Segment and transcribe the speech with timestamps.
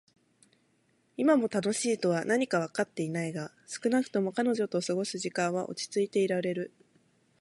[1.15, 6.71] 今も「楽しい」とは何かはわかってはいないが、少なくとも彼女と過ごす時間は落ち着いていられる。